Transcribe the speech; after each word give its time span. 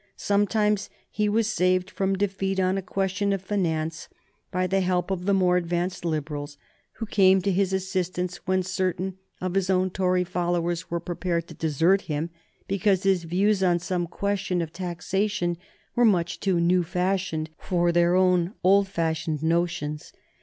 Sometimes 0.17 0.89
he 1.11 1.29
was 1.29 1.45
saved 1.47 1.91
from 1.91 2.17
defeat 2.17 2.59
on 2.59 2.75
a 2.75 2.81
question 2.81 3.31
of 3.33 3.41
finance 3.43 4.09
by 4.49 4.65
the 4.65 4.81
help 4.81 5.11
of 5.11 5.25
the 5.27 5.33
more 5.35 5.57
advanced 5.57 6.03
Liberals, 6.03 6.57
who 6.93 7.05
came 7.05 7.39
to 7.43 7.51
his 7.51 7.71
assistance 7.71 8.37
when 8.47 8.63
certain 8.63 9.19
of 9.41 9.53
his 9.53 9.69
own 9.69 9.91
Tory 9.91 10.23
followers 10.23 10.89
were 10.89 10.99
prepared 10.99 11.45
to 11.49 11.53
desert 11.53 12.01
him 12.01 12.31
because 12.67 13.03
his 13.03 13.25
views 13.25 13.61
on 13.61 13.77
some 13.77 14.07
question 14.07 14.59
of 14.59 14.73
taxation 14.73 15.55
were 15.95 16.03
much 16.03 16.39
too 16.39 16.59
new 16.59 16.81
fashioned 16.81 17.51
for 17.59 17.91
their 17.91 18.15
own 18.15 18.55
old 18.63 18.87
fashioned 18.87 19.43
notions. 19.43 20.13